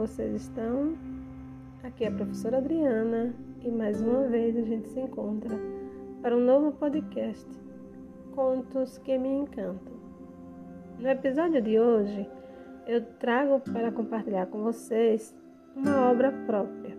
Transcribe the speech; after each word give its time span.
vocês 0.00 0.34
estão? 0.34 0.96
Aqui 1.82 2.04
é 2.04 2.08
a 2.08 2.10
professora 2.10 2.56
Adriana 2.56 3.34
e 3.62 3.70
mais 3.70 4.00
uma 4.00 4.22
vez 4.28 4.56
a 4.56 4.62
gente 4.62 4.88
se 4.88 4.98
encontra 4.98 5.54
para 6.22 6.34
um 6.34 6.40
novo 6.40 6.72
podcast 6.72 7.46
Contos 8.34 8.96
que 8.96 9.18
me 9.18 9.28
encantam. 9.28 9.92
No 10.98 11.06
episódio 11.06 11.60
de 11.60 11.78
hoje, 11.78 12.26
eu 12.86 13.04
trago 13.18 13.60
para 13.60 13.92
compartilhar 13.92 14.46
com 14.46 14.62
vocês 14.62 15.36
uma 15.76 16.10
obra 16.10 16.32
própria. 16.46 16.96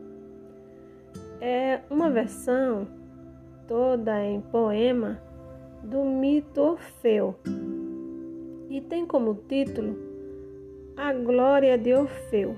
É 1.42 1.80
uma 1.90 2.08
versão 2.08 2.88
toda 3.68 4.24
em 4.24 4.42
poema 4.42 5.20
do 5.82 6.06
mito 6.06 6.62
Orfeu 6.62 7.36
e 8.70 8.80
tem 8.80 9.08
como 9.08 9.34
título 9.50 9.98
a 10.96 11.12
Glória 11.14 11.80
de 11.80 11.96
Orfeu. 11.96 12.56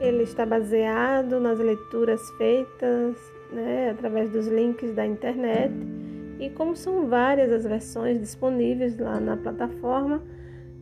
Ele 0.00 0.24
está 0.24 0.44
baseado 0.44 1.38
nas 1.38 1.58
leituras 1.58 2.20
feitas 2.32 3.16
né, 3.52 3.90
através 3.90 4.30
dos 4.30 4.48
links 4.48 4.92
da 4.94 5.06
internet 5.06 5.72
e 6.40 6.48
como 6.48 6.74
são 6.74 7.06
várias 7.06 7.52
as 7.52 7.64
versões 7.64 8.18
disponíveis 8.18 8.98
lá 8.98 9.20
na 9.20 9.36
plataforma, 9.36 10.22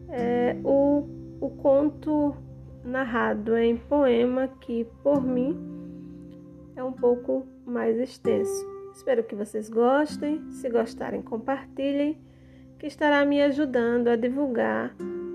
é, 0.09 0.57
o, 0.63 1.05
o 1.41 1.51
conto 1.51 2.33
narrado 2.85 3.57
em 3.57 3.77
poema 3.77 4.49
que 4.61 4.87
por 5.03 5.21
mim 5.21 5.59
é 6.77 6.85
um 6.85 6.93
pouco 6.93 7.45
mais 7.67 7.99
extenso. 7.99 8.67
Espero 8.95 9.25
que 9.25 9.35
vocês 9.35 9.69
gostem. 9.69 10.49
Se 10.53 10.71
gostarem, 10.71 11.23
compartilhem, 11.23 12.17
que 12.79 12.87
estará 12.87 13.25
me 13.25 13.43
ajudando 13.43 14.09
a 14.09 14.17
divulgar 14.17 14.95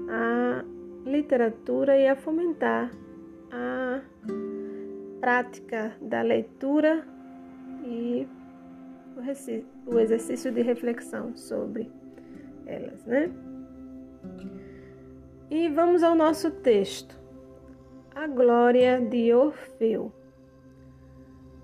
a 0.09 0.63
literatura 1.05 1.97
e 1.97 2.07
a 2.07 2.15
fomentar 2.15 2.89
a 3.53 4.01
prática 5.21 5.95
da 6.01 6.23
leitura 6.23 7.05
e 7.85 8.27
o 9.85 9.99
exercício 9.99 10.51
de 10.51 10.63
reflexão 10.63 11.37
sobre 11.37 11.91
elas, 12.65 13.05
né? 13.05 13.31
E 15.51 15.69
vamos 15.69 16.01
ao 16.01 16.15
nosso 16.15 16.49
texto. 16.49 17.21
A 18.15 18.25
glória 18.25 18.99
de 18.99 19.31
Orfeu. 19.33 20.11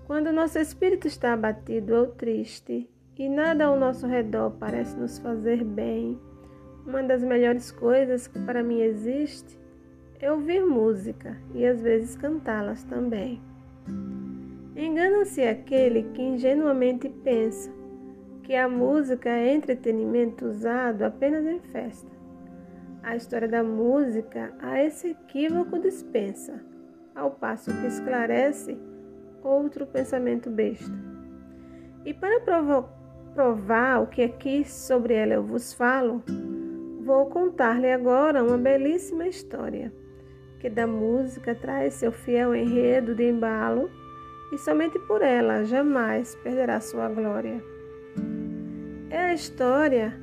Quando 0.06 0.32
nosso 0.32 0.58
espírito 0.58 1.08
está 1.08 1.32
abatido 1.32 1.94
ou 1.94 2.06
triste 2.06 2.88
e 3.16 3.28
nada 3.28 3.66
ao 3.66 3.78
nosso 3.78 4.06
redor 4.06 4.52
parece 4.58 4.96
nos 4.96 5.18
fazer 5.18 5.62
bem, 5.64 6.18
uma 6.86 7.02
das 7.02 7.22
melhores 7.22 7.70
coisas 7.70 8.26
que 8.26 8.38
para 8.40 8.62
mim 8.62 8.80
existe 8.80 9.59
é 10.20 10.30
ouvir 10.30 10.64
música 10.64 11.36
e 11.54 11.64
às 11.64 11.80
vezes 11.80 12.16
cantá-las 12.16 12.82
também. 12.84 13.40
Engana-se 14.76 15.42
aquele 15.42 16.04
que 16.14 16.22
ingenuamente 16.22 17.08
pensa 17.08 17.70
que 18.42 18.54
a 18.54 18.68
música 18.68 19.28
é 19.28 19.54
entretenimento 19.54 20.46
usado 20.46 21.02
apenas 21.02 21.44
em 21.46 21.60
festa. 21.60 22.10
A 23.02 23.16
história 23.16 23.48
da 23.48 23.62
música 23.62 24.52
a 24.60 24.82
esse 24.82 25.10
equívoco 25.10 25.78
dispensa, 25.78 26.60
ao 27.14 27.30
passo 27.30 27.70
que 27.80 27.86
esclarece 27.86 28.78
outro 29.42 29.86
pensamento 29.86 30.50
besta. 30.50 30.92
E 32.04 32.12
para 32.12 32.40
provar 33.34 34.02
o 34.02 34.06
que 34.06 34.22
aqui 34.22 34.64
sobre 34.64 35.14
ela 35.14 35.34
eu 35.34 35.42
vos 35.42 35.72
falo, 35.72 36.22
Vou 37.10 37.26
contar-lhe 37.26 37.90
agora 37.90 38.44
uma 38.44 38.58
belíssima 38.58 39.26
história, 39.26 39.92
que 40.60 40.68
da 40.68 40.86
música 40.86 41.54
traz 41.54 41.94
seu 41.94 42.12
fiel 42.12 42.54
enredo 42.54 43.14
de 43.14 43.28
embalo 43.28 43.90
e 44.52 44.58
somente 44.58 44.98
por 44.98 45.22
ela 45.22 45.64
jamais 45.64 46.34
perderá 46.36 46.78
sua 46.80 47.08
glória. 47.08 47.64
É 49.08 49.18
a 49.18 49.34
história 49.34 50.14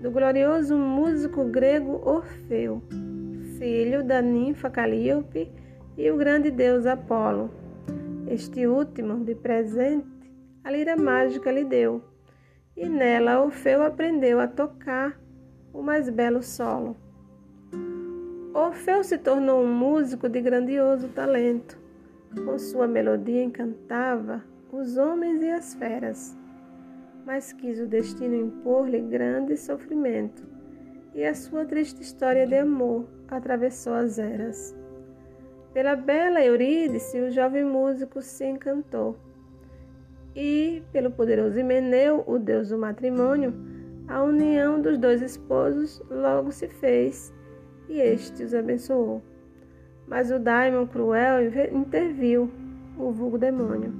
do 0.00 0.10
glorioso 0.10 0.76
músico 0.76 1.44
grego 1.44 2.02
Orfeu, 2.04 2.82
filho 3.58 4.04
da 4.04 4.20
ninfa 4.20 4.68
Calíope 4.68 5.50
e 5.96 6.10
o 6.10 6.16
grande 6.16 6.50
deus 6.50 6.84
Apolo. 6.84 7.50
Este 8.28 8.66
último, 8.66 9.24
de 9.24 9.34
presente, 9.34 10.06
a 10.62 10.70
lira 10.70 10.96
mágica 10.96 11.50
lhe 11.50 11.64
deu, 11.64 12.04
e 12.76 12.86
nela 12.86 13.42
Orfeu 13.42 13.82
aprendeu 13.82 14.38
a 14.38 14.46
tocar 14.46 15.18
o 15.72 15.82
mais 15.82 16.10
belo 16.10 16.42
solo. 16.42 17.07
Orfeu 18.58 19.04
se 19.04 19.16
tornou 19.16 19.62
um 19.62 19.72
músico 19.72 20.28
de 20.28 20.40
grandioso 20.40 21.06
talento. 21.10 21.78
Com 22.44 22.58
sua 22.58 22.88
melodia 22.88 23.44
encantava 23.44 24.42
os 24.72 24.96
homens 24.96 25.40
e 25.40 25.48
as 25.48 25.74
feras. 25.74 26.36
Mas 27.24 27.52
quis 27.52 27.78
o 27.78 27.86
destino 27.86 28.34
impor-lhe 28.34 28.98
grande 28.98 29.56
sofrimento, 29.56 30.42
e 31.14 31.24
a 31.24 31.36
sua 31.36 31.64
triste 31.64 32.02
história 32.02 32.48
de 32.48 32.56
amor 32.56 33.06
atravessou 33.28 33.94
as 33.94 34.18
eras. 34.18 34.76
Pela 35.72 35.94
bela 35.94 36.44
Eurídice, 36.44 37.20
o 37.20 37.30
jovem 37.30 37.64
músico 37.64 38.20
se 38.20 38.44
encantou. 38.44 39.16
E, 40.34 40.82
pelo 40.90 41.12
poderoso 41.12 41.60
Himeneu, 41.60 42.24
o 42.26 42.40
deus 42.40 42.70
do 42.70 42.78
matrimônio, 42.78 43.54
a 44.08 44.20
união 44.20 44.82
dos 44.82 44.98
dois 44.98 45.22
esposos 45.22 46.02
logo 46.10 46.50
se 46.50 46.66
fez 46.66 47.32
e 47.88 48.00
este 48.00 48.44
os 48.44 48.54
abençoou. 48.54 49.22
Mas 50.06 50.30
o 50.30 50.38
daimon 50.38 50.86
cruel 50.86 51.40
interviu, 51.72 52.50
o 52.98 53.10
vulgo 53.10 53.38
demônio. 53.38 53.92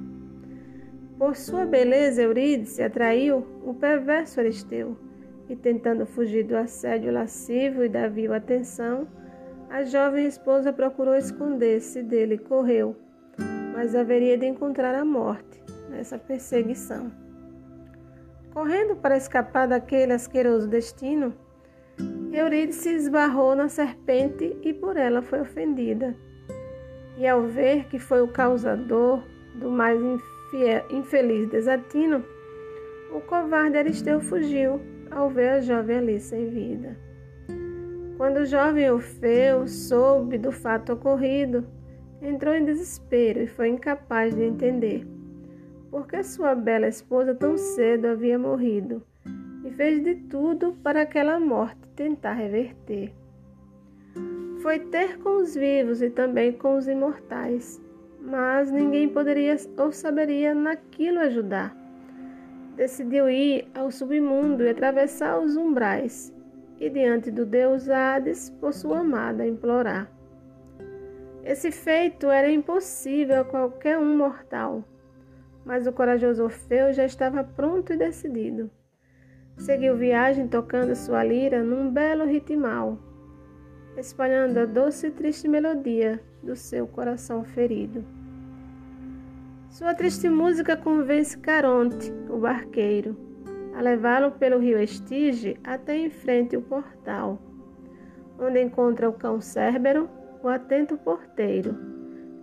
Por 1.19 1.37
sua 1.37 1.67
beleza, 1.67 2.23
Eurídice 2.23 2.83
atraiu 2.83 3.45
o 3.65 3.75
perverso 3.75 4.41
Aristeu, 4.41 4.97
e 5.49 5.57
tentando 5.57 6.07
fugir 6.07 6.45
do 6.45 6.57
assédio 6.57 7.13
lascivo 7.13 7.83
e 7.85 7.89
da 7.89 8.07
vil 8.09 8.33
atenção, 8.33 9.09
a 9.71 9.83
jovem 9.83 10.27
esposa 10.27 10.73
procurou 10.73 11.15
esconder-se 11.15 12.03
dele 12.03 12.35
e 12.35 12.39
correu, 12.39 12.97
mas 13.75 13.95
haveria 13.95 14.39
de 14.39 14.47
encontrar 14.47 14.95
a 14.95 15.05
morte 15.05 15.63
nessa 15.91 16.19
perseguição. 16.19 17.11
Correndo 18.53 18.97
para 18.97 19.17
escapar 19.17 19.67
daquele 19.67 20.13
asqueroso 20.13 20.67
destino, 20.67 21.35
Eurídice 22.33 22.91
esbarrou 22.91 23.55
na 23.55 23.69
serpente 23.69 24.57
e 24.63 24.73
por 24.73 24.97
ela 24.97 25.23
foi 25.23 25.41
ofendida. 25.41 26.15
E 27.17 27.27
ao 27.27 27.43
ver 27.43 27.87
que 27.87 27.99
foi 27.99 28.23
o 28.23 28.29
causador 28.29 29.23
do 29.55 29.71
mais 29.71 30.01
infeliz 30.91 31.49
desatino, 31.49 32.25
o 33.13 33.21
covarde 33.21 33.77
Aristeu 33.77 34.21
fugiu 34.21 34.81
ao 35.11 35.29
ver 35.29 35.49
a 35.49 35.61
jovem 35.61 35.99
ali 35.99 36.21
sem 36.21 36.49
vida. 36.49 36.97
Quando 38.17 38.39
o 38.39 38.47
jovem 38.47 38.91
Orfeu 38.91 39.67
soube 39.67 40.39
do 40.39 40.53
fato 40.53 40.93
ocorrido, 40.93 41.65
entrou 42.23 42.55
em 42.55 42.65
desespero 42.65 43.41
e 43.41 43.47
foi 43.47 43.69
incapaz 43.69 44.35
de 44.35 44.43
entender 44.43 45.07
porque 45.91 46.23
sua 46.23 46.55
bela 46.55 46.87
esposa 46.87 47.35
tão 47.35 47.57
cedo 47.57 48.07
havia 48.07 48.39
morrido 48.39 49.03
e 49.65 49.71
fez 49.71 50.03
de 50.03 50.15
tudo 50.15 50.73
para 50.83 51.03
aquela 51.03 51.41
morte 51.41 51.88
tentar 51.99 52.35
reverter. 52.35 53.13
Foi 54.63 54.79
ter 54.79 55.19
com 55.19 55.43
os 55.43 55.57
vivos 55.57 56.01
e 56.01 56.09
também 56.09 56.53
com 56.53 56.77
os 56.77 56.87
imortais, 56.87 57.83
mas 58.21 58.71
ninguém 58.71 59.09
poderia 59.09 59.57
ou 59.77 59.91
saberia 59.91 60.55
naquilo 60.55 61.19
ajudar. 61.19 61.77
Decidiu 62.77 63.29
ir 63.29 63.69
ao 63.75 63.91
submundo 63.91 64.63
e 64.63 64.69
atravessar 64.71 65.41
os 65.41 65.57
umbrais, 65.57 66.33
e 66.79 66.89
diante 66.89 67.33
do 67.33 67.45
deus 67.45 67.89
Hades, 67.89 68.51
por 68.61 68.73
sua 68.73 69.01
amada, 69.01 69.45
implorar. 69.45 70.09
Esse 71.45 71.73
feito 71.73 72.31
era 72.31 72.49
impossível 72.49 73.41
a 73.41 73.45
qualquer 73.45 73.99
um 73.99 74.17
mortal 74.17 74.85
mas 75.69 75.87
o 75.87 75.93
corajoso 75.93 76.45
Orfeu 76.45 76.95
já 76.95 77.05
estava 77.05 77.45
pronto 77.45 77.93
e 77.93 77.97
decidido. 77.99 78.71
Seguiu 79.59 79.97
viagem 79.97 80.47
tocando 80.47 80.95
sua 80.95 81.23
lira 81.25 81.65
num 81.65 81.91
belo 81.91 82.25
ritmal, 82.25 82.97
espalhando 83.97 84.59
a 84.59 84.65
doce 84.65 85.09
e 85.09 85.11
triste 85.11 85.49
melodia 85.49 86.23
do 86.43 86.55
seu 86.55 86.87
coração 86.87 87.45
ferido. 87.45 88.05
Sua 89.69 89.95
triste 89.95 90.29
música 90.29 90.77
convence 90.77 91.37
Caronte, 91.37 92.13
o 92.31 92.39
barqueiro, 92.39 93.17
a 93.77 93.83
levá-lo 93.83 94.31
pelo 94.31 94.59
rio 94.59 94.81
Estige 94.81 95.57
até 95.65 95.97
em 95.97 96.09
frente 96.09 96.55
ao 96.55 96.63
portal, 96.63 97.43
onde 98.39 98.63
encontra 98.63 99.11
o 99.11 99.13
cão 99.13 99.41
Cérbero, 99.41 100.09
o 100.41 100.49
atento 100.49 100.97
porteiro, 100.97 101.77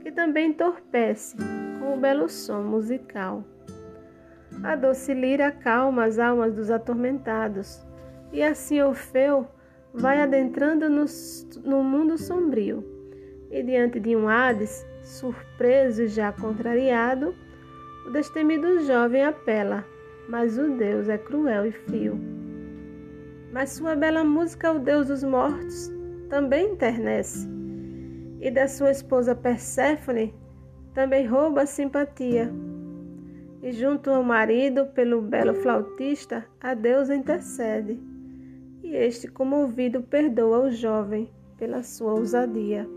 que 0.02 0.12
também 0.12 0.50
entorpece 0.50 1.38
com 1.80 1.96
o 1.96 1.98
belo 1.98 2.28
som 2.28 2.62
musical. 2.62 3.44
A 4.64 4.76
doce 4.76 5.14
lira 5.14 5.48
acalma 5.48 6.06
as 6.06 6.18
almas 6.20 6.54
dos 6.54 6.72
atormentados, 6.72 7.86
e 8.32 8.42
assim 8.42 8.82
Orfeu 8.82 9.48
vai 9.94 10.22
adentrando 10.22 10.90
no, 10.90 11.06
no 11.64 11.82
mundo 11.82 12.18
sombrio 12.18 12.84
E 13.50 13.64
diante 13.64 14.00
de 14.00 14.16
um 14.16 14.28
Hades, 14.28 14.86
surpreso 15.02 16.04
e 16.04 16.08
já 16.08 16.32
contrariado, 16.32 17.34
o 18.06 18.10
destemido 18.10 18.84
jovem 18.86 19.24
apela, 19.24 19.86
mas 20.28 20.58
o 20.58 20.70
Deus 20.76 21.08
é 21.08 21.18
cruel 21.18 21.66
e 21.66 21.72
frio. 21.72 22.20
Mas 23.52 23.72
sua 23.72 23.96
bela 23.96 24.24
música, 24.24 24.72
o 24.72 24.80
Deus 24.80 25.08
dos 25.08 25.24
mortos, 25.24 25.92
também 26.30 26.74
internece. 26.74 27.48
E 28.42 28.52
da 28.52 28.68
sua 28.68 28.92
esposa 28.92 29.34
Perséfone 29.34 30.34
também 30.94 31.26
rouba 31.26 31.62
a 31.62 31.66
simpatia. 31.66 32.52
E 33.66 33.72
junto 33.72 34.12
ao 34.12 34.22
marido, 34.22 34.86
pelo 34.94 35.24
belo 35.24 35.56
flautista, 35.56 36.46
a 36.62 36.76
deusa 36.76 37.16
intercede. 37.16 38.00
E 38.84 38.96
este, 38.96 39.28
comovido, 39.28 40.04
perdoa 40.04 40.68
o 40.68 40.72
jovem 40.72 41.32
pela 41.58 41.82
sua 41.82 42.14
ousadia. 42.14 42.88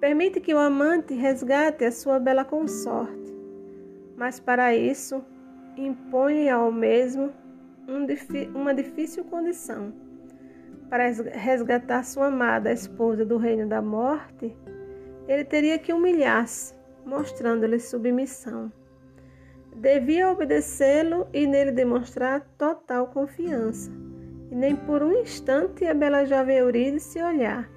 Permite 0.00 0.40
que 0.40 0.54
o 0.54 0.58
amante 0.58 1.12
resgate 1.12 1.84
a 1.84 1.92
sua 1.92 2.18
bela 2.18 2.46
consorte, 2.46 3.30
mas 4.16 4.40
para 4.40 4.74
isso 4.74 5.22
impõe 5.76 6.48
ao 6.48 6.72
mesmo 6.72 7.30
um, 7.86 8.06
uma 8.58 8.72
difícil 8.72 9.22
condição. 9.22 9.92
Para 10.88 11.08
resgatar 11.08 12.04
sua 12.04 12.28
amada 12.28 12.72
esposa 12.72 13.22
do 13.22 13.36
reino 13.36 13.68
da 13.68 13.82
morte, 13.82 14.56
ele 15.28 15.44
teria 15.44 15.78
que 15.78 15.92
humilhar-se, 15.92 16.74
mostrando-lhe 17.04 17.78
submissão. 17.78 18.72
Devia 19.74 20.30
obedecê-lo 20.30 21.26
e 21.32 21.46
nele 21.46 21.72
demonstrar 21.72 22.40
total 22.58 23.06
confiança. 23.06 23.90
E 24.50 24.54
nem 24.54 24.76
por 24.76 25.02
um 25.02 25.12
instante 25.12 25.86
a 25.86 25.94
bela 25.94 26.24
jovem 26.26 26.58
Eurídice 26.58 27.22
olhar, 27.22 27.68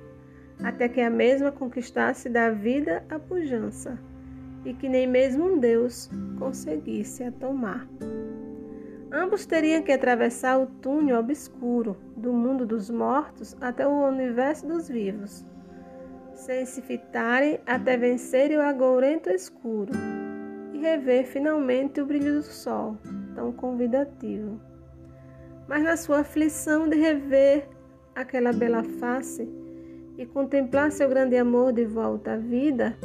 até 0.62 0.90
que 0.90 1.00
a 1.00 1.10
mesma 1.10 1.52
conquistasse 1.52 2.28
da 2.30 2.50
vida 2.50 3.04
a 3.10 3.18
pujança, 3.18 3.98
e 4.66 4.74
que 4.74 4.90
nem 4.90 5.08
mesmo 5.08 5.46
um 5.46 5.58
Deus 5.58 6.10
conseguisse 6.38 7.24
a 7.24 7.32
tomar. 7.32 7.88
Ambos 9.10 9.46
teriam 9.46 9.82
que 9.82 9.94
atravessar 9.94 10.60
o 10.60 10.68
túnel 10.68 11.20
obscuro 11.20 11.96
do 12.18 12.34
mundo 12.34 12.66
dos 12.66 12.90
mortos 12.90 13.56
até 13.62 13.88
o 13.88 14.10
universo 14.10 14.68
dos 14.68 14.90
vivos, 14.90 15.46
sem 16.34 16.66
se 16.66 16.82
fitarem 16.82 17.62
até 17.66 17.96
vencerem 17.96 18.58
o 18.58 18.62
agourento 18.62 19.30
escuro 19.30 19.94
rever 20.86 21.26
finalmente 21.26 22.00
o 22.00 22.06
brilho 22.06 22.36
do 22.36 22.44
sol, 22.44 22.98
tão 23.34 23.52
convidativo. 23.52 24.60
Mas 25.68 25.84
na 25.84 25.98
sua 25.98 26.20
aflição 26.20 26.88
de 26.88 26.96
rever 26.96 27.68
aquela 28.14 28.54
bela 28.54 28.84
face 28.84 29.50
e 30.18 30.26
contemplar 30.26 30.92
seu 30.92 31.10
grande 31.10 31.36
amor 31.36 31.74
de 31.74 31.86
volta 31.86 32.34
à 32.34 32.38
vida, 32.38 32.96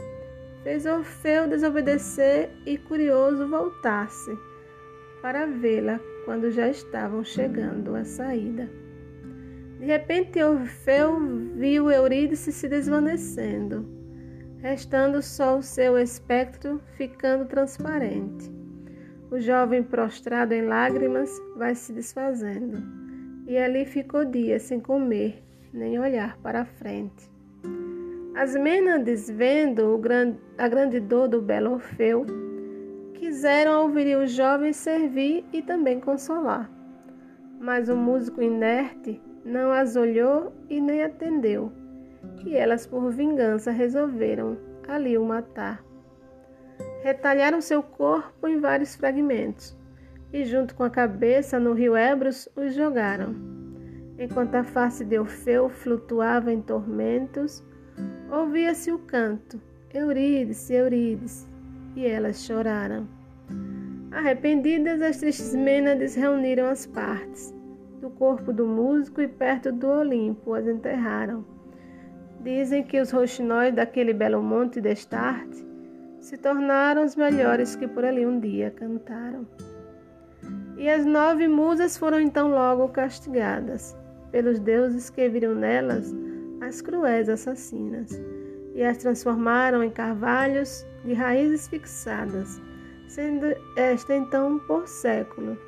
fez 0.63 0.85
Orfeu 0.85 1.49
desobedecer 1.49 2.51
e 2.67 2.77
curioso 2.77 3.49
voltar-se 3.49 4.31
para 5.23 5.47
vê-la 5.47 5.99
quando 6.27 6.51
já 6.51 6.69
estavam 6.69 7.25
chegando 7.25 7.95
à 7.97 8.05
saída. 8.05 8.71
De 9.79 9.87
repente, 9.87 10.43
Orfeu 10.43 11.19
viu 11.57 11.91
Eurídice 11.91 12.53
se 12.53 12.69
desvanecendo, 12.69 13.87
restando 14.63 15.23
só 15.23 15.59
o 15.59 15.63
seu 15.63 15.99
espectro 15.99 16.81
ficando 16.97 17.47
transparente. 17.47 18.51
O 19.31 19.41
jovem 19.41 19.83
prostrado 19.83 20.53
em 20.53 20.63
lágrimas 20.63 21.31
vai 21.57 21.75
se 21.75 21.93
desfazendo, 21.93 22.83
e 23.47 23.57
ali 23.57 23.85
ficou 23.85 24.25
dias 24.25 24.63
sem 24.63 24.81
comer, 24.81 25.43
nem 25.73 25.99
olhar 25.99 26.37
para 26.39 26.63
a 26.63 26.65
frente. 26.65 27.31
As 28.35 28.55
Mênades, 28.55 29.31
vendo 29.31 30.01
a 30.59 30.69
grande 30.69 31.01
dor 31.01 31.29
do 31.29 31.41
belo 31.41 31.73
Orfeu, 31.73 32.27
quiseram 33.15 33.83
ouvir 33.83 34.17
o 34.17 34.27
jovem 34.27 34.73
servir 34.73 35.45
e 35.53 35.63
também 35.63 36.01
consolar. 36.01 36.71
Mas 37.61 37.89
o 37.89 37.97
músico 37.97 38.41
inerte 38.41 39.21
não 39.45 39.71
as 39.71 39.95
olhou 39.97 40.53
e 40.69 40.81
nem 40.81 41.03
atendeu, 41.03 41.73
e 42.45 42.57
elas, 42.57 42.87
por 42.87 43.11
vingança, 43.11 43.71
resolveram 43.71 44.57
ali 44.89 45.17
o 45.17 45.25
matar. 45.25 45.85
Retalharam 47.03 47.61
seu 47.61 47.83
corpo 47.83 48.47
em 48.47 48.59
vários 48.59 48.95
fragmentos 48.95 49.77
e, 50.33 50.45
junto 50.45 50.75
com 50.75 50.83
a 50.83 50.91
cabeça 50.91 51.59
no 51.59 51.73
rio 51.73 51.97
Ebros, 51.97 52.49
os 52.57 52.75
jogaram. 52.75 53.35
Enquanto 54.19 54.55
a 54.57 54.65
face 54.65 55.05
de 55.05 55.19
Orfeu 55.19 55.69
flutuava 55.69 56.53
em 56.53 56.61
tormentos, 56.61 57.65
ouvia-se 58.31 58.93
o 58.93 58.99
canto: 58.99 59.61
Eurídice, 59.93 60.75
Eurídice, 60.75 61.49
e 61.97 62.07
elas 62.07 62.45
choraram. 62.45 63.09
Arrependidas, 64.11 65.01
as 65.01 65.19
tristes 65.19 65.55
Mênades 65.55 66.15
reuniram 66.15 66.67
as 66.67 66.85
partes 66.87 67.55
do 68.01 68.11
corpo 68.11 68.53
do 68.53 68.67
músico 68.67 69.21
e 69.21 69.29
perto 69.29 69.71
do 69.71 69.87
Olimpo 69.87 70.55
as 70.55 70.67
enterraram. 70.67 71.45
Dizem 72.43 72.83
que 72.83 73.01
os 73.01 73.11
roxinóis 73.11 73.75
daquele 73.75 74.15
belo 74.15 74.43
monte 74.43 74.81
destarte 74.81 75.67
se 76.21 76.37
tornaram 76.37 77.05
os 77.05 77.17
melhores 77.17 77.77
que 77.77 77.87
por 77.87 78.05
ali 78.05 78.25
um 78.25 78.41
dia 78.41 78.71
cantaram. 78.71 79.47
E 80.77 80.89
as 80.89 81.05
nove 81.05 81.47
musas 81.47 81.99
foram 81.99 82.19
então 82.21 82.51
logo 82.51 82.89
castigadas 82.89 83.95
pelos 84.31 84.59
deuses 84.59 85.11
que 85.11 85.29
viram 85.29 85.55
nelas 85.55 86.15
as 86.61 86.81
cruéis 86.81 87.29
assassinas 87.29 88.11
e 88.75 88.83
as 88.83 88.99
transformaram 88.99 89.83
em 89.83 89.91
carvalhos 89.91 90.87
de 91.05 91.13
raízes 91.13 91.69
fixadas, 91.69 92.61
sendo 93.09 93.47
esta 93.77 94.15
então 94.15 94.59
por 94.61 94.87
século 94.87 95.59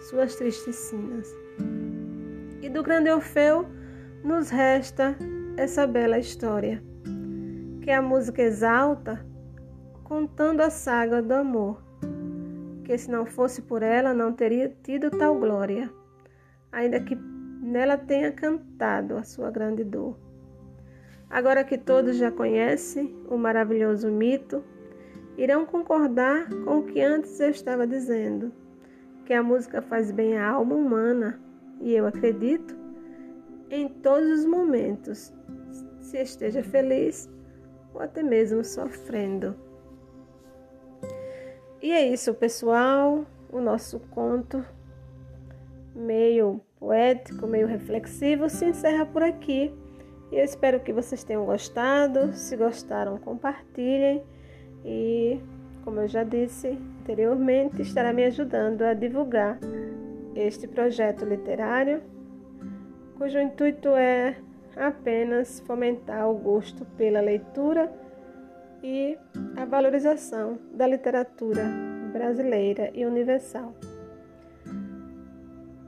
suas 0.00 0.34
tristes 0.34 0.76
sinas. 0.76 1.34
E 2.60 2.68
do 2.68 2.82
grande 2.82 3.10
Orfeu 3.10 3.66
nos 4.24 4.50
resta 4.50 5.16
essa 5.56 5.86
bela 5.86 6.18
história, 6.18 6.82
que 7.82 7.90
a 7.90 8.00
música 8.00 8.42
exalta, 8.42 9.24
contando 10.04 10.60
a 10.60 10.70
saga 10.70 11.22
do 11.22 11.32
amor, 11.32 11.82
que 12.84 12.96
se 12.96 13.10
não 13.10 13.26
fosse 13.26 13.62
por 13.62 13.82
ela 13.82 14.12
não 14.14 14.32
teria 14.32 14.74
tido 14.82 15.10
tal 15.10 15.38
glória, 15.38 15.90
ainda 16.72 17.00
que 17.00 17.14
nela 17.14 17.96
tenha 17.96 18.32
cantado 18.32 19.16
a 19.16 19.22
sua 19.22 19.50
grande 19.50 19.84
dor. 19.84 20.16
Agora 21.28 21.62
que 21.62 21.78
todos 21.78 22.16
já 22.16 22.30
conhecem 22.30 23.14
o 23.28 23.36
maravilhoso 23.36 24.10
mito, 24.10 24.64
irão 25.36 25.64
concordar 25.64 26.48
com 26.64 26.78
o 26.78 26.82
que 26.82 27.00
antes 27.00 27.38
eu 27.38 27.50
estava 27.50 27.86
dizendo, 27.86 28.52
que 29.24 29.32
a 29.32 29.42
música 29.42 29.80
faz 29.80 30.10
bem 30.10 30.36
à 30.36 30.50
alma 30.50 30.74
humana, 30.74 31.40
e 31.80 31.94
eu 31.94 32.06
acredito 32.06 32.79
em 33.70 33.88
todos 33.88 34.40
os 34.40 34.44
momentos, 34.44 35.32
se 36.00 36.18
esteja 36.18 36.62
feliz 36.62 37.30
ou 37.94 38.00
até 38.00 38.22
mesmo 38.22 38.64
sofrendo. 38.64 39.54
E 41.82 41.92
é 41.92 42.06
isso, 42.06 42.34
pessoal, 42.34 43.24
o 43.50 43.60
nosso 43.60 44.00
conto 44.10 44.62
meio 45.94 46.60
poético, 46.78 47.46
meio 47.46 47.66
reflexivo 47.66 48.48
se 48.48 48.66
encerra 48.66 49.06
por 49.06 49.22
aqui. 49.22 49.72
E 50.30 50.36
eu 50.36 50.44
espero 50.44 50.80
que 50.80 50.92
vocês 50.92 51.24
tenham 51.24 51.44
gostado. 51.44 52.32
Se 52.32 52.56
gostaram, 52.56 53.18
compartilhem. 53.18 54.22
E, 54.84 55.40
como 55.84 56.00
eu 56.00 56.08
já 56.08 56.22
disse 56.22 56.78
anteriormente, 57.00 57.82
estará 57.82 58.12
me 58.12 58.24
ajudando 58.24 58.82
a 58.82 58.94
divulgar 58.94 59.58
este 60.34 60.68
projeto 60.68 61.24
literário, 61.24 62.02
cujo 63.20 63.38
intuito 63.38 63.90
é 63.90 64.34
apenas 64.74 65.60
fomentar 65.66 66.26
o 66.26 66.34
gosto 66.34 66.86
pela 66.96 67.20
leitura 67.20 67.92
e 68.82 69.18
a 69.58 69.66
valorização 69.66 70.58
da 70.72 70.86
literatura 70.86 71.66
brasileira 72.14 72.90
e 72.94 73.04
universal. 73.04 73.74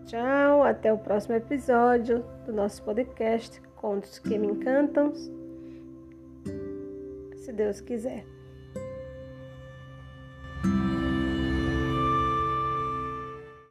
Tchau, 0.04 0.62
até 0.62 0.92
o 0.92 0.98
próximo 0.98 1.34
episódio 1.34 2.22
do 2.44 2.52
nosso 2.52 2.82
podcast 2.82 3.62
contos 3.76 4.18
que 4.18 4.36
me 4.36 4.48
encantam, 4.48 5.14
se 7.34 7.50
Deus 7.50 7.80
quiser. 7.80 8.26